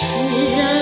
[0.00, 0.06] 是
[0.56, 0.77] 人。